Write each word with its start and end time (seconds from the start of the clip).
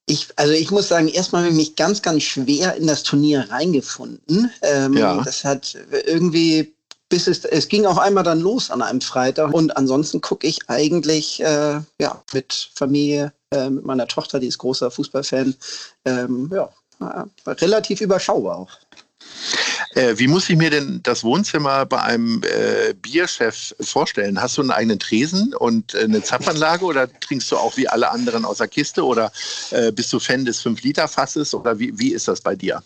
Ich, 0.06 0.28
also 0.36 0.52
ich 0.52 0.70
muss 0.70 0.88
sagen, 0.88 1.08
erstmal 1.08 1.42
habe 1.42 1.50
ich 1.50 1.56
mich 1.56 1.76
ganz, 1.76 2.00
ganz 2.00 2.22
schwer 2.22 2.76
in 2.76 2.86
das 2.86 3.02
Turnier 3.02 3.50
reingefunden. 3.50 4.50
Ähm, 4.62 4.94
ja. 4.94 5.20
Das 5.22 5.44
hat 5.44 5.76
irgendwie 6.06 6.72
bis 7.08 7.26
es, 7.26 7.44
es 7.44 7.68
ging 7.68 7.86
auch 7.86 7.98
einmal 7.98 8.24
dann 8.24 8.40
los 8.40 8.70
an 8.70 8.82
einem 8.82 9.00
Freitag 9.00 9.52
und 9.52 9.76
ansonsten 9.76 10.20
gucke 10.20 10.46
ich 10.46 10.68
eigentlich 10.68 11.40
äh, 11.40 11.80
ja, 12.00 12.22
mit 12.32 12.70
Familie, 12.74 13.32
äh, 13.52 13.70
mit 13.70 13.84
meiner 13.84 14.08
Tochter, 14.08 14.40
die 14.40 14.48
ist 14.48 14.58
großer 14.58 14.90
Fußballfan, 14.90 15.54
ähm, 16.04 16.50
ja, 16.52 16.68
äh, 17.00 17.50
relativ 17.50 18.00
überschaubar 18.00 18.56
auch. 18.56 18.70
Äh, 19.96 20.18
wie 20.18 20.28
muss 20.28 20.50
ich 20.50 20.56
mir 20.56 20.68
denn 20.68 21.00
das 21.02 21.24
Wohnzimmer 21.24 21.86
bei 21.86 22.02
einem 22.02 22.42
äh, 22.42 22.92
Bierchef 22.92 23.74
vorstellen? 23.80 24.40
Hast 24.40 24.58
du 24.58 24.60
einen 24.60 24.70
eigenen 24.70 24.98
Tresen 24.98 25.54
und 25.54 25.94
äh, 25.94 26.00
eine 26.00 26.22
Zapfanlage 26.22 26.84
oder 26.84 27.08
trinkst 27.20 27.50
du 27.50 27.56
auch 27.56 27.78
wie 27.78 27.88
alle 27.88 28.10
anderen 28.10 28.44
aus 28.44 28.58
der 28.58 28.68
Kiste 28.68 29.02
oder 29.02 29.32
äh, 29.70 29.90
bist 29.90 30.12
du 30.12 30.20
Fan 30.20 30.44
des 30.44 30.62
5-Liter-Fasses 30.62 31.54
oder 31.54 31.78
wie, 31.78 31.98
wie 31.98 32.12
ist 32.12 32.28
das 32.28 32.42
bei 32.42 32.54
dir? 32.54 32.82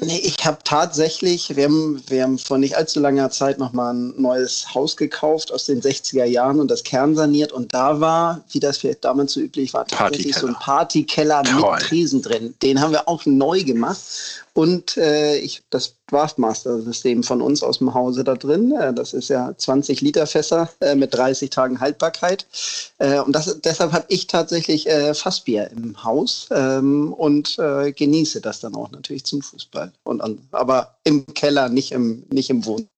Nee, 0.00 0.18
ich 0.18 0.44
habe 0.44 0.58
tatsächlich, 0.64 1.54
wir 1.56 1.64
haben, 1.64 2.02
wir 2.08 2.22
haben 2.22 2.38
vor 2.38 2.58
nicht 2.58 2.76
allzu 2.76 3.00
langer 3.00 3.30
Zeit 3.30 3.58
nochmal 3.58 3.94
ein 3.94 4.20
neues 4.20 4.74
Haus 4.74 4.96
gekauft 4.96 5.52
aus 5.52 5.66
den 5.66 5.80
60er 5.80 6.24
Jahren 6.24 6.60
und 6.60 6.70
das 6.70 6.84
Kern 6.84 7.14
saniert. 7.14 7.52
Und 7.52 7.72
da 7.74 8.00
war, 8.00 8.44
wie 8.50 8.60
das 8.60 8.78
vielleicht 8.78 9.04
damals 9.04 9.32
so 9.32 9.40
üblich 9.40 9.72
war, 9.72 9.86
tatsächlich 9.86 10.36
so 10.36 10.46
ein 10.46 10.54
Partykeller 10.54 11.42
mit 11.42 11.80
Tresen 11.80 12.22
drin. 12.22 12.54
Den 12.62 12.80
haben 12.80 12.92
wir 12.92 13.08
auch 13.08 13.24
neu 13.26 13.62
gemacht. 13.62 14.00
Und 14.52 14.96
äh, 14.96 15.36
ich, 15.36 15.62
das 15.70 15.94
Draftmaster-System 16.08 17.22
von 17.22 17.40
uns 17.40 17.62
aus 17.62 17.78
dem 17.78 17.94
Hause 17.94 18.24
da 18.24 18.34
drin, 18.34 18.72
äh, 18.72 18.92
das 18.92 19.12
ist 19.12 19.28
ja 19.28 19.54
20 19.56 20.00
Liter 20.00 20.26
Fässer 20.26 20.68
äh, 20.80 20.94
mit 20.94 21.14
30 21.14 21.50
Tagen 21.50 21.80
Haltbarkeit. 21.80 22.46
Äh, 22.98 23.20
und 23.20 23.32
das, 23.32 23.60
deshalb 23.60 23.92
habe 23.92 24.06
ich 24.08 24.26
tatsächlich 24.26 24.88
äh, 24.88 25.14
Fassbier 25.14 25.70
im 25.70 26.02
Haus 26.02 26.48
ähm, 26.50 27.12
und 27.12 27.58
äh, 27.58 27.92
genieße 27.92 28.40
das 28.40 28.60
dann 28.60 28.74
auch 28.74 28.90
natürlich 28.90 29.24
zum 29.24 29.42
Fußball. 29.42 29.92
Und, 30.04 30.22
aber 30.50 30.96
im 31.04 31.26
Keller, 31.34 31.68
nicht 31.68 31.92
im, 31.92 32.24
nicht 32.30 32.50
im 32.50 32.64
Wohnzimmer. 32.64 32.88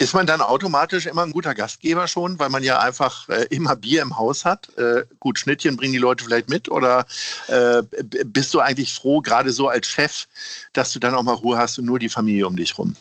Ist 0.00 0.14
man 0.14 0.28
dann 0.28 0.40
automatisch 0.40 1.06
immer 1.06 1.24
ein 1.24 1.32
guter 1.32 1.56
Gastgeber 1.56 2.06
schon, 2.06 2.38
weil 2.38 2.50
man 2.50 2.62
ja 2.62 2.78
einfach 2.78 3.28
äh, 3.28 3.46
immer 3.50 3.74
Bier 3.74 4.00
im 4.00 4.16
Haus 4.16 4.44
hat? 4.44 4.68
Äh, 4.78 5.04
gut, 5.18 5.40
Schnittchen 5.40 5.76
bringen 5.76 5.92
die 5.92 5.98
Leute 5.98 6.22
vielleicht 6.22 6.48
mit 6.48 6.70
oder 6.70 7.04
äh, 7.48 7.82
bist 8.24 8.54
du 8.54 8.60
eigentlich 8.60 8.94
froh, 8.94 9.20
gerade 9.20 9.50
so 9.50 9.66
als 9.66 9.88
Chef, 9.88 10.28
dass 10.72 10.92
du 10.92 11.00
dann 11.00 11.16
auch 11.16 11.24
mal 11.24 11.32
Ruhe 11.32 11.58
hast 11.58 11.80
und 11.80 11.84
nur 11.84 11.98
die 11.98 12.08
Familie 12.08 12.46
um 12.46 12.54
dich 12.54 12.78
rum? 12.78 12.94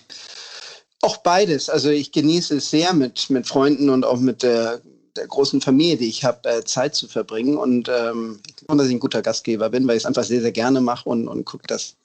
Auch 1.04 1.18
beides. 1.18 1.70
Also 1.70 1.92
ich 1.92 2.12
genieße 2.12 2.58
es 2.58 2.72
sehr 2.72 2.94
mit, 2.94 3.30
mit 3.30 3.46
Freunden 3.46 3.92
und 3.92 4.04
auch 4.04 4.20
mit 4.20 4.42
der, 4.42 4.82
der 5.16 5.28
großen 5.28 5.62
Familie, 5.62 5.98
die 5.98 6.10
ich 6.10 6.24
habe, 6.24 6.50
äh, 6.50 6.64
Zeit 6.64 6.96
zu 6.96 7.08
verbringen. 7.08 7.58
Und 7.58 7.90
ähm, 7.90 8.40
ich 8.48 8.56
glaube, 8.56 8.78
dass 8.80 8.88
ich 8.88 8.96
ein 8.96 9.00
guter 9.00 9.22
Gastgeber 9.22 9.70
bin, 9.70 9.88
weil 9.88 9.98
ich 9.98 10.02
es 10.02 10.08
einfach 10.08 10.24
sehr, 10.24 10.42
sehr 10.42 10.52
gerne 10.52 10.82
mache 10.82 11.08
und, 11.08 11.28
und 11.28 11.46
gucke, 11.46 11.68
dass 11.68 11.96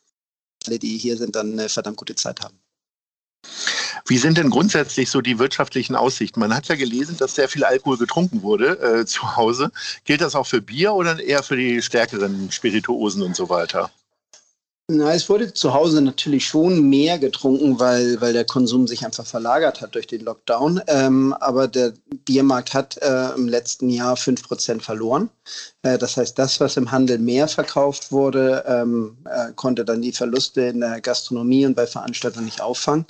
alle, 0.66 0.78
die 0.78 0.98
hier 0.98 1.16
sind, 1.16 1.34
dann 1.34 1.52
eine 1.52 1.70
verdammt 1.70 1.96
gute 1.96 2.14
Zeit 2.14 2.42
haben. 2.42 2.61
Wie 4.12 4.18
sind 4.18 4.36
denn 4.36 4.50
grundsätzlich 4.50 5.08
so 5.08 5.22
die 5.22 5.38
wirtschaftlichen 5.38 5.96
Aussichten? 5.96 6.38
Man 6.38 6.54
hat 6.54 6.68
ja 6.68 6.74
gelesen, 6.74 7.16
dass 7.16 7.34
sehr 7.34 7.48
viel 7.48 7.64
Alkohol 7.64 7.96
getrunken 7.96 8.42
wurde 8.42 8.78
äh, 8.78 9.06
zu 9.06 9.36
Hause. 9.36 9.72
Gilt 10.04 10.20
das 10.20 10.34
auch 10.34 10.46
für 10.46 10.60
Bier 10.60 10.92
oder 10.92 11.18
eher 11.18 11.42
für 11.42 11.56
die 11.56 11.80
stärkeren 11.80 12.52
Spirituosen 12.52 13.22
und 13.22 13.34
so 13.34 13.48
weiter? 13.48 13.90
Na, 14.88 15.14
es 15.14 15.30
wurde 15.30 15.54
zu 15.54 15.72
Hause 15.72 16.02
natürlich 16.02 16.44
schon 16.44 16.90
mehr 16.90 17.18
getrunken, 17.18 17.80
weil, 17.80 18.20
weil 18.20 18.34
der 18.34 18.44
Konsum 18.44 18.86
sich 18.86 19.02
einfach 19.06 19.24
verlagert 19.24 19.80
hat 19.80 19.94
durch 19.94 20.08
den 20.08 20.20
Lockdown. 20.20 20.82
Ähm, 20.88 21.34
aber 21.40 21.66
der 21.66 21.94
Biermarkt 22.26 22.74
hat 22.74 22.98
äh, 22.98 23.30
im 23.34 23.48
letzten 23.48 23.88
Jahr 23.88 24.16
5% 24.16 24.82
verloren. 24.82 25.30
Äh, 25.80 25.96
das 25.96 26.18
heißt, 26.18 26.38
das, 26.38 26.60
was 26.60 26.76
im 26.76 26.90
Handel 26.90 27.16
mehr 27.16 27.48
verkauft 27.48 28.12
wurde, 28.12 28.62
ähm, 28.66 29.16
äh, 29.24 29.52
konnte 29.54 29.86
dann 29.86 30.02
die 30.02 30.12
Verluste 30.12 30.60
in 30.60 30.80
der 30.80 31.00
Gastronomie 31.00 31.64
und 31.64 31.76
bei 31.76 31.86
Veranstaltungen 31.86 32.44
nicht 32.44 32.60
auffangen. 32.60 33.06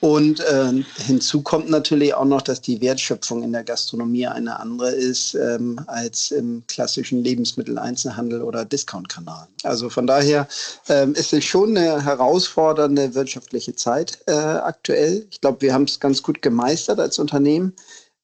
Und 0.00 0.40
äh, 0.40 0.82
hinzu 1.04 1.42
kommt 1.42 1.68
natürlich 1.68 2.14
auch 2.14 2.24
noch, 2.24 2.40
dass 2.40 2.62
die 2.62 2.80
Wertschöpfung 2.80 3.42
in 3.42 3.52
der 3.52 3.64
Gastronomie 3.64 4.26
eine 4.26 4.58
andere 4.58 4.90
ist 4.90 5.34
ähm, 5.34 5.78
als 5.88 6.30
im 6.30 6.62
klassischen 6.68 7.22
Lebensmitteleinzelhandel 7.22 8.42
oder 8.42 8.64
Discount-Kanal. 8.64 9.46
Also 9.62 9.90
von 9.90 10.06
daher 10.06 10.48
ähm, 10.88 11.14
ist 11.14 11.34
es 11.34 11.44
schon 11.44 11.76
eine 11.76 12.02
herausfordernde 12.02 13.14
wirtschaftliche 13.14 13.74
Zeit 13.74 14.18
äh, 14.26 14.32
aktuell. 14.32 15.26
Ich 15.30 15.40
glaube, 15.42 15.60
wir 15.60 15.74
haben 15.74 15.84
es 15.84 16.00
ganz 16.00 16.22
gut 16.22 16.40
gemeistert 16.40 16.98
als 16.98 17.18
Unternehmen, 17.18 17.74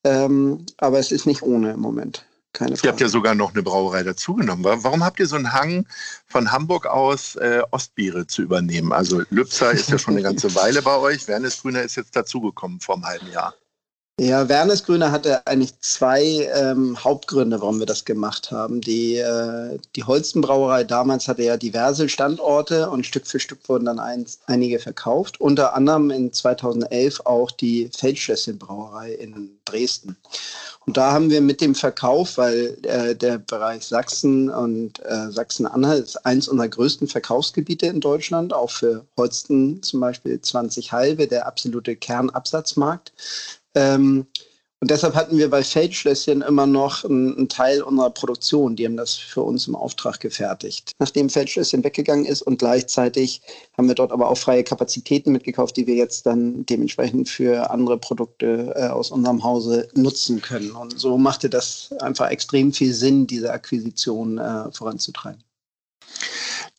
ähm, 0.04 0.64
aber 0.78 0.98
es 0.98 1.12
ist 1.12 1.26
nicht 1.26 1.42
ohne 1.42 1.72
im 1.72 1.80
Moment. 1.80 2.24
Keine 2.56 2.76
Frage. 2.76 2.86
Ihr 2.86 2.90
habt 2.90 3.00
ja 3.00 3.08
sogar 3.08 3.34
noch 3.34 3.52
eine 3.52 3.62
Brauerei 3.62 4.02
dazugenommen. 4.02 4.64
Warum 4.64 5.04
habt 5.04 5.20
ihr 5.20 5.26
so 5.26 5.36
einen 5.36 5.52
Hang, 5.52 5.86
von 6.26 6.50
Hamburg 6.50 6.86
aus 6.86 7.36
äh, 7.36 7.62
Ostbiere 7.70 8.26
zu 8.26 8.42
übernehmen? 8.42 8.92
Also 8.92 9.22
Lübzer 9.30 9.70
ist 9.72 9.90
ja 9.90 9.98
schon 9.98 10.14
eine 10.14 10.22
ganze 10.22 10.54
Weile 10.54 10.82
bei 10.82 10.96
euch. 10.96 11.28
Wernes 11.28 11.62
Grüner 11.62 11.82
ist 11.82 11.96
jetzt 11.96 12.16
dazugekommen 12.16 12.80
vor 12.80 12.96
einem 12.96 13.06
halben 13.06 13.30
Jahr. 13.30 13.54
Ja, 14.18 14.48
Wernes 14.48 14.82
Grüner 14.82 15.12
hatte 15.12 15.46
eigentlich 15.46 15.78
zwei 15.80 16.48
ähm, 16.54 16.96
Hauptgründe, 17.04 17.60
warum 17.60 17.80
wir 17.80 17.84
das 17.84 18.06
gemacht 18.06 18.50
haben. 18.50 18.80
Die, 18.80 19.16
äh, 19.16 19.78
die 19.94 20.04
Holstenbrauerei 20.04 20.84
damals 20.84 21.28
hatte 21.28 21.42
ja 21.42 21.58
diverse 21.58 22.08
Standorte 22.08 22.88
und 22.88 23.04
Stück 23.04 23.26
für 23.26 23.38
Stück 23.38 23.68
wurden 23.68 23.84
dann 23.84 23.98
eins, 23.98 24.40
einige 24.46 24.78
verkauft. 24.78 25.38
Unter 25.38 25.74
anderem 25.74 26.10
in 26.10 26.32
2011 26.32 27.20
auch 27.26 27.50
die 27.50 27.90
Feldschlösschen-Brauerei 27.94 29.12
in 29.12 29.58
Dresden. 29.66 30.16
Und 30.86 30.96
da 30.96 31.12
haben 31.12 31.28
wir 31.28 31.42
mit 31.42 31.60
dem 31.60 31.74
Verkauf, 31.74 32.38
weil 32.38 32.78
äh, 32.84 33.14
der 33.14 33.36
Bereich 33.36 33.84
Sachsen 33.84 34.48
und 34.48 34.98
äh, 35.04 35.30
Sachsen-Anhalt 35.30 36.04
ist 36.04 36.24
eins 36.24 36.48
unserer 36.48 36.68
größten 36.68 37.06
Verkaufsgebiete 37.06 37.86
in 37.88 38.00
Deutschland, 38.00 38.54
auch 38.54 38.70
für 38.70 39.04
Holsten 39.18 39.82
zum 39.82 40.00
Beispiel 40.00 40.40
20 40.40 40.92
halbe, 40.92 41.26
der 41.26 41.46
absolute 41.46 41.96
Kernabsatzmarkt. 41.96 43.12
Ähm, 43.76 44.26
und 44.80 44.90
deshalb 44.90 45.14
hatten 45.14 45.38
wir 45.38 45.48
bei 45.48 45.64
Feldschlösschen 45.64 46.42
immer 46.42 46.66
noch 46.66 47.02
einen, 47.04 47.48
Teil 47.48 47.82
unserer 47.82 48.10
Produktion. 48.10 48.76
Die 48.76 48.84
haben 48.84 48.98
das 48.98 49.14
für 49.14 49.40
uns 49.40 49.66
im 49.66 49.74
Auftrag 49.74 50.20
gefertigt. 50.20 50.92
Nachdem 50.98 51.30
Feldschlösschen 51.30 51.82
weggegangen 51.82 52.26
ist 52.26 52.42
und 52.42 52.58
gleichzeitig 52.58 53.40
haben 53.76 53.88
wir 53.88 53.94
dort 53.94 54.12
aber 54.12 54.28
auch 54.28 54.36
freie 54.36 54.64
Kapazitäten 54.64 55.32
mitgekauft, 55.32 55.78
die 55.78 55.86
wir 55.86 55.94
jetzt 55.94 56.26
dann 56.26 56.66
dementsprechend 56.66 57.30
für 57.30 57.70
andere 57.70 57.96
Produkte 57.96 58.74
äh, 58.76 58.88
aus 58.88 59.10
unserem 59.10 59.42
Hause 59.42 59.88
nutzen 59.94 60.42
können. 60.42 60.72
Und 60.72 61.00
so 61.00 61.16
machte 61.16 61.48
das 61.48 61.92
einfach 62.00 62.28
extrem 62.28 62.72
viel 62.72 62.92
Sinn, 62.92 63.26
diese 63.26 63.52
Akquisition 63.52 64.36
äh, 64.36 64.70
voranzutreiben. 64.72 65.42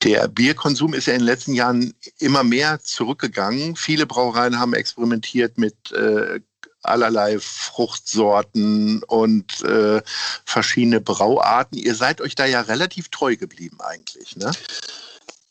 Der 0.03 0.27
Bierkonsum 0.27 0.93
ist 0.93 1.07
ja 1.07 1.13
in 1.13 1.19
den 1.19 1.25
letzten 1.25 1.55
Jahren 1.55 1.93
immer 2.19 2.43
mehr 2.43 2.79
zurückgegangen. 2.79 3.75
Viele 3.75 4.05
Brauereien 4.05 4.59
haben 4.59 4.75
experimentiert 4.75 5.57
mit 5.57 5.91
äh, 5.91 6.39
allerlei 6.87 7.39
Fruchtsorten 7.39 9.03
und 9.03 9.61
äh, 9.63 10.01
verschiedene 10.45 11.01
Brauarten. 11.01 11.77
Ihr 11.77 11.95
seid 11.95 12.21
euch 12.21 12.35
da 12.35 12.45
ja 12.45 12.61
relativ 12.61 13.09
treu 13.09 13.35
geblieben 13.35 13.77
eigentlich, 13.81 14.35
ne? 14.35 14.51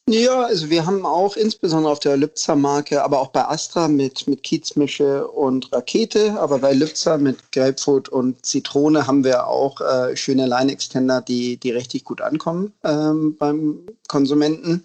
Ja, 0.09 0.43
also 0.43 0.71
wir 0.71 0.87
haben 0.87 1.05
auch 1.05 1.35
insbesondere 1.37 1.91
auf 1.91 1.99
der 1.99 2.17
Lübzer 2.17 2.55
Marke, 2.55 3.03
aber 3.03 3.21
auch 3.21 3.31
bei 3.33 3.45
Astra 3.45 3.89
mit, 3.89 4.29
mit 4.29 4.45
Kiezmische 4.45 5.27
und 5.27 5.73
Rakete, 5.73 6.39
aber 6.39 6.61
bei 6.61 6.75
Lübzer 6.75 7.19
mit 7.19 7.51
Grapefruit 7.51 8.09
und 8.09 8.47
Zitrone 8.47 9.09
haben 9.09 9.25
wir 9.25 9.49
auch 9.49 9.81
äh, 9.81 10.17
schöne 10.17 10.47
Line-Extender, 10.47 11.23
die, 11.23 11.57
die 11.57 11.73
richtig 11.73 12.05
gut 12.05 12.21
ankommen 12.21 12.73
ähm, 12.85 13.37
beim 13.37 13.81
Konsumenten. 14.07 14.85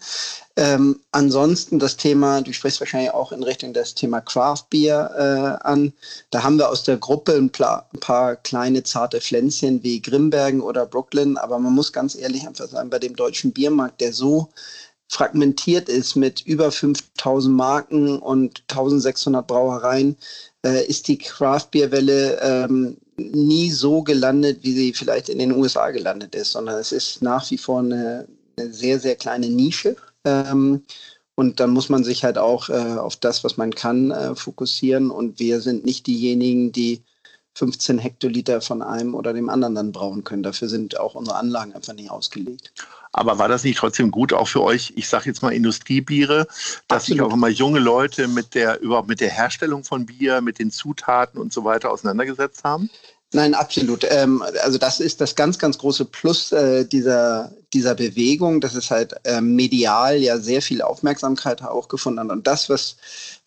Ähm, 0.56 1.00
ansonsten 1.12 1.78
das 1.78 1.98
Thema, 1.98 2.42
du 2.42 2.52
sprichst 2.52 2.80
wahrscheinlich 2.80 3.12
auch 3.12 3.32
in 3.32 3.44
Richtung 3.44 3.74
des 3.74 3.94
Thema 3.94 4.22
Craft 4.22 4.66
Beer 4.72 5.60
äh, 5.64 5.68
an. 5.68 5.94
Da 6.32 6.42
haben 6.42 6.58
wir 6.58 6.68
aus 6.68 6.82
der 6.82 6.98
Gruppe 6.98 7.34
ein, 7.34 7.52
ein, 7.60 8.00
paar 8.00 8.38
kleine 8.38 8.82
zarte 8.82 9.22
Pflänzchen 9.22 9.84
wie 9.84 10.02
Grimbergen 10.02 10.62
oder 10.62 10.88
Brooklyn, 10.88 11.38
aber 11.38 11.60
man 11.60 11.74
muss 11.74 11.94
ganz 11.94 12.16
ehrlich 12.16 12.48
einfach 12.48 12.68
sagen, 12.68 12.90
bei 12.90 12.98
dem 12.98 13.16
deutschen 13.16 13.52
Biermarkt, 13.52 14.02
der 14.02 14.14
so 14.14 14.50
fragmentiert 15.12 15.90
ist 15.90 16.16
mit 16.16 16.42
über 16.42 16.72
5000 16.72 17.54
Marken 17.54 18.18
und 18.18 18.64
1600 18.70 19.46
Brauereien, 19.46 20.16
äh, 20.66 20.86
ist 20.86 21.10
die 21.10 21.18
Craft-Bier-Welle 21.18 22.40
ähm, 22.42 22.98
nie 23.18 23.72
so 23.72 24.04
gelandet, 24.04 24.60
wie 24.62 24.72
sie 24.72 24.94
vielleicht 24.94 25.28
in 25.28 25.40
den 25.40 25.52
USA 25.52 25.92
gelandet 25.92 26.34
ist, 26.34 26.54
sondern 26.54 26.80
es 26.80 26.94
ist 26.94 27.22
nach 27.22 27.50
wie 27.52 27.58
vor 27.58 27.80
eine, 27.80 28.26
eine 28.58 28.74
sehr, 28.74 29.02
sehr 29.02 29.16
kleine 29.18 29.50
Nische. 29.50 29.98
Ähm, 30.24 30.84
und 31.36 31.60
dann 31.60 31.72
muss 31.72 31.90
man 31.90 32.06
sich 32.06 32.24
halt 32.24 32.38
auch 32.38 32.70
äh, 32.70 32.74
auf 32.74 33.18
das, 33.18 33.44
was 33.44 33.58
man 33.58 33.76
kann, 33.76 34.12
äh, 34.12 34.34
fokussieren. 34.36 35.12
Und 35.12 35.40
wir 35.40 35.60
sind 35.60 35.84
nicht 35.84 36.08
diejenigen, 36.08 36.72
die 36.72 37.02
15 37.56 37.98
Hektoliter 37.98 38.62
von 38.62 38.82
einem 38.82 39.14
oder 39.14 39.34
dem 39.34 39.50
anderen 39.50 39.76
dann 39.76 39.92
brauen 39.92 40.24
können. 40.24 40.44
Dafür 40.44 40.70
sind 40.70 40.98
auch 40.98 41.16
unsere 41.16 41.36
Anlagen 41.36 41.74
einfach 41.74 41.94
nicht 41.94 42.10
ausgelegt. 42.12 42.72
Aber 43.14 43.38
war 43.38 43.50
das 43.50 43.64
nicht 43.64 43.78
trotzdem 43.78 44.10
gut 44.10 44.32
auch 44.32 44.48
für 44.48 44.62
euch, 44.62 44.94
ich 44.96 45.08
sage 45.10 45.26
jetzt 45.26 45.42
mal 45.42 45.54
Industriebiere, 45.54 46.48
dass 46.88 47.06
sich 47.08 47.22
auch 47.22 47.34
immer 47.34 47.50
junge 47.50 47.80
Leute 47.80 48.28
mit 48.28 48.56
der 48.56 48.80
überhaupt 48.80 49.10
mit 49.10 49.20
der 49.20 49.30
Herstellung 49.30 49.84
von 49.84 50.06
Bier, 50.06 50.42
mit 50.42 50.60
den 50.60 50.72
Zutaten 50.72 51.40
und 51.40 51.52
so 51.52 51.66
weiter 51.66 51.92
auseinandergesetzt 51.92 52.64
haben? 52.64 52.90
Nein, 53.34 53.54
absolut. 53.54 54.06
Ähm, 54.10 54.44
also 54.62 54.78
das 54.78 55.00
ist 55.00 55.22
das 55.22 55.36
ganz, 55.36 55.58
ganz 55.58 55.78
große 55.78 56.04
Plus 56.04 56.52
äh, 56.52 56.84
dieser, 56.84 57.50
dieser 57.72 57.96
Bewegung, 57.96 58.60
dass 58.60 58.76
es 58.76 58.92
halt 58.92 59.16
äh, 59.24 59.40
medial 59.40 60.18
ja 60.18 60.38
sehr 60.38 60.62
viel 60.62 60.82
Aufmerksamkeit 60.82 61.64
auch 61.64 61.88
gefunden 61.88 62.20
hat. 62.20 62.30
Und 62.30 62.46
das, 62.46 62.70
was, 62.70 62.98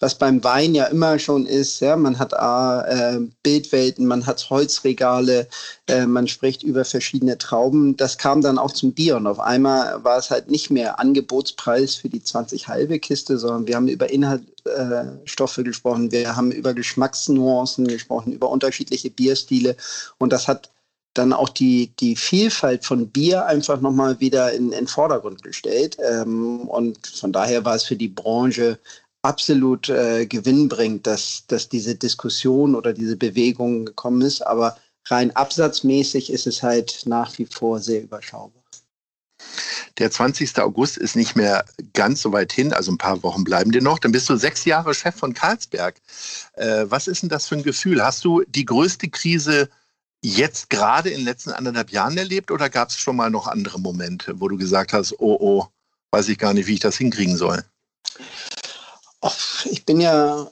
was 0.01 0.15
beim 0.15 0.43
Wein 0.43 0.75
ja 0.75 0.87
immer 0.87 1.19
schon 1.19 1.45
ist, 1.45 1.81
ja, 1.81 1.97
man 1.97 2.19
hat 2.19 2.33
äh, 2.33 3.19
Bildwelten, 3.43 4.07
man 4.07 4.25
hat 4.25 4.49
Holzregale, 4.49 5.49
äh, 5.87 6.07
man 6.07 6.29
spricht 6.29 6.63
über 6.63 6.87
verschiedene 6.87 7.37
Trauben. 7.37 7.95
Das 7.99 8.17
kam 8.17 8.41
dann 8.41 8.57
auch 8.57 8.73
zum 8.73 8.95
Bier 8.95 9.17
und 9.17 9.27
auf 9.27 9.39
einmal 9.39 10.03
war 10.03 10.17
es 10.17 10.31
halt 10.31 10.51
nicht 10.51 10.71
mehr 10.71 10.99
Angebotspreis 10.99 11.97
für 11.97 12.09
die 12.09 12.23
20 12.23 12.69
halbe 12.69 12.99
Kiste, 12.99 13.37
sondern 13.37 13.67
wir 13.67 13.77
haben 13.77 13.89
über 13.89 14.11
Inhaltsstoffe 14.67 15.61
gesprochen, 15.63 16.13
wir 16.13 16.37
haben 16.37 16.53
über 16.53 16.75
Geschmacksnuancen 16.75 17.87
gesprochen, 17.87 18.33
über 18.33 18.49
unterschiedliche 18.51 19.11
Bierstile 19.11 19.77
und 20.19 20.33
das 20.33 20.49
hat 20.49 20.71
dann 21.15 21.33
auch 21.33 21.49
die, 21.49 21.93
die 22.01 22.17
Vielfalt 22.17 22.85
von 22.85 23.09
Bier 23.09 23.47
einfach 23.47 23.81
nochmal 23.81 24.19
wieder 24.21 24.53
in 24.53 24.73
den 24.73 24.87
Vordergrund 24.87 25.43
gestellt. 25.43 25.97
Ähm, 26.05 26.63
und 26.63 27.07
von 27.07 27.33
daher 27.33 27.65
war 27.65 27.77
es 27.77 27.85
für 27.85 27.97
die 27.97 28.09
Branche 28.09 28.79
absolut 29.23 29.89
äh, 29.89 30.27
gewinnbringend, 30.27 31.07
dass, 31.07 31.45
dass 31.47 31.69
diese 31.69 31.95
Diskussion 31.95 32.75
oder 32.75 32.93
diese 32.93 33.17
Bewegung 33.17 33.87
gekommen 33.87 34.23
ist. 34.23 34.43
Aber 34.43 34.77
rein 35.07 35.35
absatzmäßig 35.35 36.33
ist 36.33 36.47
es 36.47 36.63
halt 36.63 37.03
nach 37.07 37.39
wie 37.39 37.47
vor 37.47 37.79
sehr 37.79 38.03
überschaubar. 38.03 38.64
Der 39.99 40.11
20. 40.11 40.59
August 40.59 40.97
ist 40.97 41.15
nicht 41.15 41.37
mehr 41.37 41.65
ganz 41.93 42.23
so 42.23 42.33
weit 42.33 42.53
hin, 42.53 42.73
also 42.73 42.91
ein 42.91 42.99
paar 42.99 43.23
Wochen 43.23 43.45
bleiben 43.45 43.71
dir 43.71 43.83
noch. 43.83 43.99
Dann 43.99 44.13
bist 44.13 44.29
du 44.29 44.37
sechs 44.37 44.65
Jahre 44.65 44.95
Chef 44.95 45.15
von 45.15 45.35
Karlsberg. 45.35 46.01
Äh, 46.55 46.87
was 46.89 47.07
ist 47.07 47.23
denn 47.23 47.29
das 47.29 47.47
für 47.47 47.57
ein 47.57 47.63
Gefühl? 47.63 48.03
Hast 48.03 48.25
du 48.25 48.43
die 48.49 48.65
größte 48.65 49.09
Krise 49.09 49.69
jetzt 50.23 50.71
gerade 50.71 51.11
in 51.11 51.19
den 51.19 51.25
letzten 51.27 51.51
anderthalb 51.51 51.91
Jahren 51.91 52.17
erlebt 52.17 52.51
oder 52.51 52.71
gab 52.71 52.89
es 52.89 52.97
schon 52.97 53.17
mal 53.17 53.31
noch 53.31 53.47
andere 53.47 53.79
Momente, 53.79 54.41
wo 54.41 54.49
du 54.49 54.57
gesagt 54.57 54.93
hast, 54.93 55.15
oh, 55.21 55.37
oh, 55.39 55.67
weiß 56.11 56.29
ich 56.29 56.39
gar 56.39 56.55
nicht, 56.55 56.67
wie 56.67 56.75
ich 56.75 56.81
das 56.81 56.97
hinkriegen 56.97 57.37
soll? 57.37 57.63
Ich 59.67 59.85
bin 59.85 60.01
ja, 60.01 60.51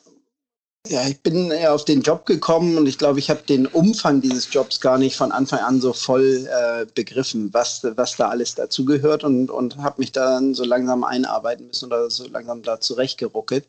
ja, 0.88 1.06
ich 1.06 1.20
bin 1.22 1.50
ja 1.50 1.72
auf 1.72 1.84
den 1.84 2.02
Job 2.02 2.26
gekommen 2.26 2.76
und 2.76 2.86
ich 2.86 2.98
glaube, 2.98 3.18
ich 3.18 3.30
habe 3.30 3.42
den 3.42 3.66
Umfang 3.66 4.20
dieses 4.20 4.52
Jobs 4.52 4.80
gar 4.80 4.98
nicht 4.98 5.16
von 5.16 5.30
Anfang 5.30 5.60
an 5.60 5.80
so 5.80 5.92
voll 5.92 6.48
äh, 6.50 6.86
begriffen, 6.94 7.54
was, 7.54 7.82
was 7.96 8.16
da 8.16 8.28
alles 8.28 8.56
dazugehört 8.56 9.22
und, 9.22 9.50
und 9.50 9.76
habe 9.78 10.00
mich 10.00 10.12
dann 10.12 10.54
so 10.54 10.64
langsam 10.64 11.04
einarbeiten 11.04 11.68
müssen 11.68 11.86
oder 11.86 12.10
so 12.10 12.26
langsam 12.28 12.62
da 12.62 12.80
zurechtgeruckelt. 12.80 13.66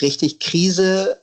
Richtig 0.00 0.40
Krise 0.40 1.20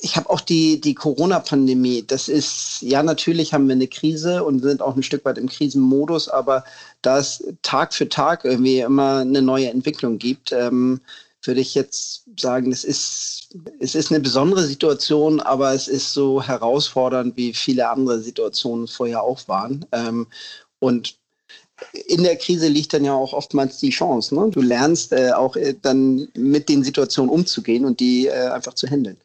ich 0.00 0.16
habe 0.16 0.30
auch 0.30 0.40
die, 0.40 0.80
die 0.80 0.94
Corona-Pandemie. 0.94 2.04
Das 2.06 2.28
ist, 2.28 2.78
ja, 2.80 3.02
natürlich 3.02 3.52
haben 3.52 3.68
wir 3.68 3.74
eine 3.74 3.88
Krise 3.88 4.42
und 4.42 4.60
sind 4.62 4.82
auch 4.82 4.96
ein 4.96 5.02
Stück 5.02 5.24
weit 5.24 5.38
im 5.38 5.48
Krisenmodus, 5.48 6.28
aber 6.28 6.64
da 7.02 7.18
es 7.18 7.44
Tag 7.62 7.94
für 7.94 8.08
Tag 8.08 8.44
irgendwie 8.44 8.80
immer 8.80 9.18
eine 9.18 9.42
neue 9.42 9.70
Entwicklung 9.70 10.18
gibt, 10.18 10.52
ähm, 10.52 11.00
würde 11.46 11.60
ich 11.60 11.74
jetzt 11.74 12.24
sagen, 12.38 12.72
es 12.72 12.84
ist, 12.84 13.56
es 13.80 13.94
ist 13.94 14.10
eine 14.10 14.20
besondere 14.20 14.64
Situation, 14.64 15.40
aber 15.40 15.72
es 15.72 15.88
ist 15.88 16.12
so 16.12 16.42
herausfordernd, 16.42 17.36
wie 17.36 17.52
viele 17.52 17.88
andere 17.88 18.20
Situationen 18.20 18.86
vorher 18.86 19.22
auch 19.22 19.46
waren. 19.48 19.84
Ähm, 19.92 20.26
und 20.78 21.16
in 22.06 22.22
der 22.22 22.36
Krise 22.36 22.68
liegt 22.68 22.92
dann 22.94 23.04
ja 23.04 23.14
auch 23.14 23.32
oftmals 23.32 23.78
die 23.78 23.90
Chance. 23.90 24.34
Ne? 24.34 24.50
Du 24.50 24.62
lernst 24.62 25.12
äh, 25.12 25.32
auch 25.32 25.56
äh, 25.56 25.74
dann 25.80 26.28
mit 26.34 26.68
den 26.68 26.82
Situationen 26.82 27.30
umzugehen 27.30 27.84
und 27.84 28.00
die 28.00 28.26
äh, 28.26 28.48
einfach 28.48 28.74
zu 28.74 28.86
handeln. 28.86 29.18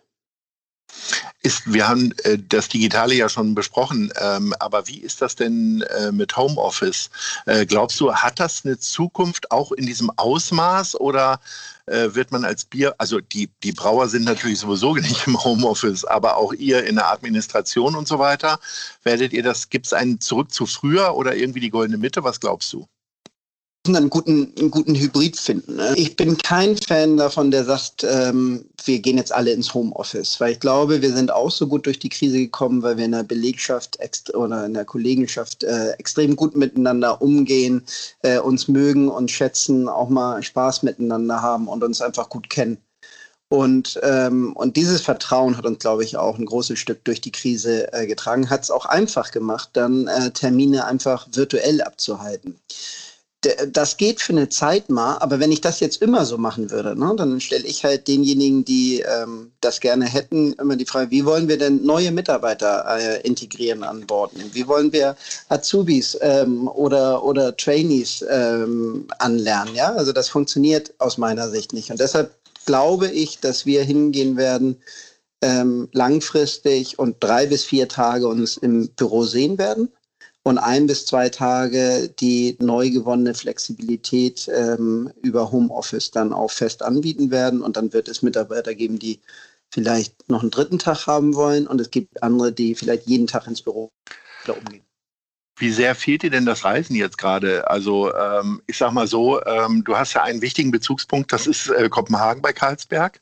Ist, 1.43 1.74
wir 1.74 1.88
haben 1.88 2.13
äh, 2.24 2.38
das 2.38 2.69
Digitale 2.69 3.15
ja 3.15 3.27
schon 3.27 3.55
besprochen, 3.55 4.13
ähm, 4.19 4.53
aber 4.60 4.88
wie 4.88 5.00
ist 5.00 5.21
das 5.21 5.36
denn 5.36 5.81
äh, 5.81 6.12
mit 6.12 6.38
Homeoffice? 6.38 7.10
Äh, 7.48 7.65
glaubst 7.65 8.00
du, 8.00 8.13
hat 8.13 8.39
das 8.39 8.63
eine 8.63 8.77
Zukunft 8.77 9.51
auch 9.51 9.71
in 9.71 9.88
diesem 9.88 10.12
Ausmaß 10.17 11.00
oder 11.00 11.39
äh, 11.88 12.13
wird 12.13 12.31
man 12.31 12.45
als 12.45 12.65
Bier, 12.65 12.93
also 13.00 13.19
die, 13.19 13.50
die 13.63 13.71
Brauer 13.71 14.07
sind 14.07 14.24
natürlich 14.24 14.60
sowieso 14.60 14.95
nicht 14.98 15.25
im 15.25 15.43
Homeoffice, 15.43 16.05
aber 16.05 16.38
auch 16.38 16.53
ihr 16.53 16.86
in 16.86 16.95
der 16.95 17.12
Administration 17.12 17.95
und 17.95 18.07
so 18.07 18.19
weiter, 18.19 18.60
werdet 19.03 19.33
ihr 19.33 19.43
das, 19.43 19.69
gibt 19.69 19.88
es 19.88 19.93
einen 19.93 20.19
zurück 20.21 20.53
zu 20.53 20.65
früher 20.65 21.15
oder 21.15 21.36
irgendwie 21.36 21.60
die 21.60 21.71
goldene 21.71 21.98
Mitte? 21.98 22.24
Was 22.24 22.39
glaubst 22.39 22.71
du? 22.74 22.88
Einen 23.88 24.10
guten, 24.12 24.54
einen 24.60 24.70
guten 24.70 24.94
Hybrid 24.94 25.38
finden. 25.38 25.78
Ne? 25.78 25.94
Ich 25.96 26.16
bin 26.16 26.38
kein 26.38 26.78
Fan 26.78 27.18
davon, 27.18 27.50
der 27.50 27.66
sagt, 27.66 28.06
ähm, 28.08 28.66
wir 28.86 29.00
gehen 29.00 29.18
jetzt 29.18 29.34
alle 29.34 29.52
ins 29.52 29.74
Homeoffice, 29.74 30.40
weil 30.40 30.54
ich 30.54 30.60
glaube, 30.60 31.02
wir 31.02 31.14
sind 31.14 31.32
auch 31.32 31.50
so 31.50 31.68
gut 31.68 31.88
durch 31.88 31.98
die 31.98 32.10
Krise 32.10 32.38
gekommen, 32.38 32.84
weil 32.84 32.98
wir 32.98 33.06
in 33.06 33.12
der 33.12 33.24
Belegschaft 33.24 33.98
oder 34.36 34.66
in 34.66 34.76
der 34.76 34.86
Kollegenschaft 34.86 35.64
äh, 35.64 35.92
extrem 35.94 36.36
gut 36.36 36.56
miteinander 36.56 37.22
umgehen, 37.22 37.84
äh, 38.22 38.40
uns 38.40 38.68
mögen 38.68 39.10
und 39.10 39.32
schätzen, 39.32 39.90
auch 39.90 40.10
mal 40.10 40.44
Spaß 40.44 40.84
miteinander 40.84 41.42
haben 41.42 41.68
und 41.68 41.84
uns 41.84 42.02
einfach 42.02 42.30
gut 42.30 42.50
kennen. 42.52 42.78
Und, 43.50 44.00
ähm, 44.04 44.54
und 44.56 44.78
dieses 44.78 45.02
Vertrauen 45.02 45.58
hat 45.58 45.66
uns, 45.66 45.80
glaube 45.80 46.06
ich, 46.06 46.16
auch 46.16 46.38
ein 46.38 46.46
großes 46.46 46.80
Stück 46.80 47.04
durch 47.04 47.20
die 47.20 47.34
Krise 47.34 47.92
äh, 47.92 48.08
getragen, 48.08 48.50
hat 48.50 48.62
es 48.62 48.72
auch 48.72 48.86
einfach 48.86 49.32
gemacht, 49.32 49.72
dann 49.74 50.08
äh, 50.08 50.32
Termine 50.32 50.86
einfach 50.86 51.28
virtuell 51.34 51.82
abzuhalten 51.82 52.56
das 53.71 53.98
geht 53.98 54.21
für 54.21 54.33
eine 54.33 54.50
Zeit 54.50 54.89
mal, 54.89 55.17
aber 55.17 55.39
wenn 55.39 55.51
ich 55.51 55.62
das 55.62 55.79
jetzt 55.79 56.01
immer 56.01 56.25
so 56.25 56.38
machen 56.38 56.69
würde, 56.69 56.95
ne, 56.98 57.13
dann 57.17 57.39
stelle 57.39 57.65
ich 57.65 57.83
halt 57.83 58.07
denjenigen, 58.07 58.63
die 58.63 59.01
ähm, 59.01 59.51
das 59.62 59.79
gerne 59.79 60.05
hätten, 60.05 60.53
immer 60.53 60.75
die 60.75 60.86
Frage, 60.86 61.10
wie 61.10 61.25
wollen 61.25 61.48
wir 61.48 61.57
denn 61.57 61.83
neue 61.83 62.12
Mitarbeiter 62.12 62.86
äh, 62.88 63.21
integrieren 63.21 63.83
an 63.83 64.05
Bord 64.05 64.36
nehmen? 64.36 64.51
Wie 64.53 64.67
wollen 64.67 64.93
wir 64.93 65.15
Azubis 65.50 66.15
ähm, 66.21 66.67
oder, 66.67 67.24
oder 67.24 67.57
Trainees 67.57 68.24
ähm, 68.29 69.07
anlernen? 69.17 69.74
Ja, 69.74 69.91
also 69.93 70.12
das 70.12 70.29
funktioniert 70.29 70.93
aus 71.00 71.17
meiner 71.17 71.50
Sicht 71.50 71.74
nicht. 71.74 71.89
Und 71.89 72.00
deshalb 72.00 72.36
glaube 72.67 73.10
ich, 73.10 73.39
dass 73.39 73.65
wir 73.65 73.83
hingehen 73.83 74.38
werden, 74.38 74.77
ähm, 75.41 75.89
langfristig 75.93 77.00
und 77.00 77.15
drei 77.19 77.48
bis 77.48 77.63
vier 77.63 77.88
Tage 77.88 78.27
uns 78.27 78.57
im 78.57 78.89
Büro 78.89 79.24
sehen 79.24 79.57
werden 79.57 79.91
und 80.43 80.57
ein 80.57 80.88
bis 80.88 81.05
zwei 81.05 81.29
Tage 81.29 82.10
die 82.19 82.57
neu 82.60 82.89
gewonnene 82.89 83.33
Flexibilität 83.33 84.50
ähm, 84.53 85.12
über 85.21 85.51
Homeoffice 85.51 86.12
dann 86.12 86.33
auch 86.33 86.51
fest 86.51 86.81
anbieten 86.81 87.29
werden. 87.31 87.62
Und 87.62 87.77
dann 87.77 87.93
wird 87.93 88.07
es 88.07 88.21
Mitarbeiter 88.21 88.74
geben, 88.74 88.98
die 88.98 89.21
vielleicht 89.69 90.29
noch 90.29 90.41
einen 90.41 90.51
dritten 90.51 90.79
Tag 90.79 91.07
haben 91.07 91.36
wollen 91.36 91.67
und 91.67 91.79
es 91.79 91.91
gibt 91.91 92.24
andere, 92.24 92.51
die 92.51 92.75
vielleicht 92.75 93.07
jeden 93.07 93.27
Tag 93.27 93.48
ins 93.48 93.62
Büro 93.62 93.91
umgehen. 94.48 94.83
Wie 95.62 95.70
sehr 95.70 95.94
fehlt 95.94 96.24
dir 96.24 96.32
denn 96.32 96.48
das 96.48 96.65
Reisen 96.65 96.96
jetzt 96.96 97.20
gerade? 97.20 97.70
Also 97.70 98.12
ähm, 98.15 98.63
ich 98.65 98.80
sag 98.80 98.94
mal 98.94 99.06
so, 99.06 99.39
ähm, 99.46 99.84
du 99.84 99.96
hast 99.96 100.15
ja 100.15 100.24
einen 100.24 100.41
wichtigen 100.41 100.72
Bezugspunkt, 100.72 101.32
das 101.32 101.46
ist 101.46 101.70
äh, 101.70 101.88
Kopenhagen 101.88 102.41
bei 102.41 102.51
Karlsberg. 102.51 103.22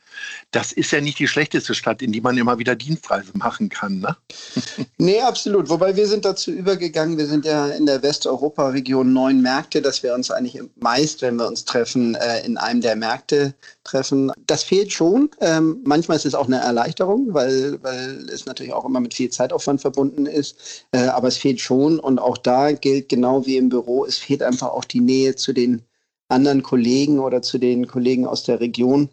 Das 0.51 0.71
ist 0.71 0.91
ja 0.91 1.01
nicht 1.01 1.19
die 1.19 1.27
schlechteste 1.27 1.75
Stadt, 1.75 2.01
in 2.01 2.13
die 2.13 2.21
man 2.21 2.37
immer 2.37 2.57
wieder 2.57 2.77
Dienstreise 2.77 3.31
machen 3.33 3.67
kann, 3.67 3.99
ne? 3.99 4.15
nee, 4.97 5.19
absolut. 5.19 5.67
Wobei 5.67 5.97
wir 5.97 6.07
sind 6.07 6.23
dazu 6.23 6.49
übergegangen, 6.51 7.17
wir 7.17 7.27
sind 7.27 7.43
ja 7.43 7.67
in 7.67 7.85
der 7.85 8.01
Westeuropa-Region 8.01 9.11
neun 9.11 9.41
Märkte, 9.41 9.81
dass 9.81 10.01
wir 10.01 10.13
uns 10.13 10.31
eigentlich 10.31 10.63
meist, 10.79 11.21
wenn 11.21 11.35
wir 11.35 11.45
uns 11.47 11.65
treffen, 11.65 12.15
äh, 12.15 12.45
in 12.45 12.57
einem 12.57 12.79
der 12.79 12.95
Märkte 12.95 13.53
treffen. 13.83 14.31
Das 14.47 14.63
fehlt 14.63 14.93
schon. 14.93 15.29
Ähm, 15.41 15.81
manchmal 15.83 16.15
ist 16.15 16.25
es 16.25 16.35
auch 16.35 16.47
eine 16.47 16.59
Erleichterung, 16.59 17.33
weil, 17.33 17.83
weil 17.83 18.29
es 18.29 18.45
natürlich 18.45 18.71
auch 18.71 18.85
immer 18.85 19.01
mit 19.01 19.13
viel 19.13 19.29
Zeitaufwand 19.29 19.81
verbunden 19.81 20.25
ist. 20.25 20.85
Äh, 20.91 21.07
aber 21.07 21.27
es 21.27 21.37
fehlt 21.37 21.59
schon 21.59 21.99
und 21.99 22.19
auch 22.19 22.28
da 22.37 22.71
gilt 22.71 23.09
genau 23.09 23.45
wie 23.45 23.57
im 23.57 23.69
Büro, 23.69 24.05
es 24.05 24.17
fehlt 24.17 24.43
einfach 24.43 24.69
auch 24.69 24.85
die 24.85 25.01
Nähe 25.01 25.35
zu 25.35 25.53
den 25.53 25.83
anderen 26.29 26.63
Kollegen 26.63 27.19
oder 27.19 27.41
zu 27.41 27.57
den 27.57 27.87
Kollegen 27.87 28.25
aus 28.27 28.43
der 28.43 28.59
Region, 28.59 29.09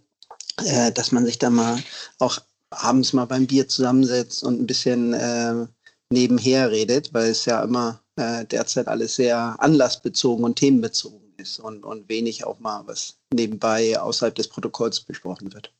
äh, 0.64 0.92
dass 0.92 1.12
man 1.12 1.24
sich 1.24 1.38
da 1.38 1.50
mal 1.50 1.78
auch 2.18 2.38
abends 2.70 3.12
mal 3.12 3.24
beim 3.26 3.46
Bier 3.46 3.68
zusammensetzt 3.68 4.44
und 4.44 4.60
ein 4.60 4.66
bisschen 4.66 5.14
äh, 5.14 5.66
nebenher 6.10 6.70
redet, 6.70 7.12
weil 7.14 7.30
es 7.30 7.44
ja 7.44 7.62
immer 7.62 8.00
äh, 8.16 8.44
derzeit 8.44 8.88
alles 8.88 9.16
sehr 9.16 9.56
anlassbezogen 9.58 10.44
und 10.44 10.56
themenbezogen 10.56 11.34
ist 11.36 11.58
und, 11.58 11.84
und 11.84 12.08
wenig 12.08 12.44
auch 12.44 12.58
mal 12.60 12.82
was 12.86 13.18
nebenbei 13.32 13.98
außerhalb 13.98 14.34
des 14.34 14.48
Protokolls 14.48 15.00
besprochen 15.00 15.52
wird. 15.52 15.72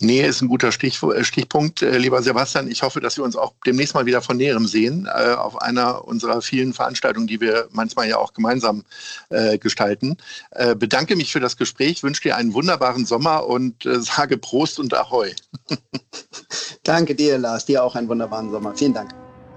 Nähe 0.00 0.26
ist 0.26 0.42
ein 0.42 0.48
guter 0.48 0.70
Stich, 0.70 1.02
äh, 1.02 1.24
Stichpunkt, 1.24 1.82
äh, 1.82 1.98
lieber 1.98 2.22
Sebastian. 2.22 2.70
Ich 2.70 2.82
hoffe, 2.82 3.00
dass 3.00 3.16
wir 3.16 3.24
uns 3.24 3.34
auch 3.34 3.54
demnächst 3.66 3.94
mal 3.94 4.06
wieder 4.06 4.22
von 4.22 4.36
näherem 4.36 4.66
sehen, 4.66 5.08
äh, 5.12 5.32
auf 5.32 5.60
einer 5.60 6.06
unserer 6.06 6.40
vielen 6.40 6.72
Veranstaltungen, 6.72 7.26
die 7.26 7.40
wir 7.40 7.68
manchmal 7.72 8.08
ja 8.08 8.18
auch 8.18 8.32
gemeinsam 8.32 8.84
äh, 9.30 9.58
gestalten. 9.58 10.16
Äh, 10.52 10.76
bedanke 10.76 11.16
mich 11.16 11.32
für 11.32 11.40
das 11.40 11.56
Gespräch, 11.56 12.02
wünsche 12.04 12.22
dir 12.22 12.36
einen 12.36 12.54
wunderbaren 12.54 13.06
Sommer 13.06 13.46
und 13.46 13.86
äh, 13.86 14.00
sage 14.00 14.38
Prost 14.38 14.78
und 14.78 14.94
Ahoi. 14.94 15.32
Danke 16.84 17.16
dir, 17.16 17.38
Lars. 17.38 17.66
Dir 17.66 17.82
auch 17.82 17.96
einen 17.96 18.08
wunderbaren 18.08 18.50
Sommer. 18.50 18.74
Vielen 18.76 18.94
Dank. 18.94 19.10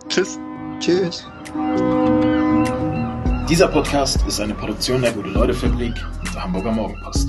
Tschüss. 0.09 0.39
Tschüss. 0.79 1.23
Dieser 3.47 3.67
Podcast 3.67 4.17
ist 4.27 4.39
eine 4.39 4.55
Produktion 4.55 5.01
der 5.01 5.11
Gute-Leute-Fabrik 5.11 5.93
und 6.19 6.33
der 6.33 6.43
Hamburger 6.43 6.71
Morgenpost. 6.71 7.27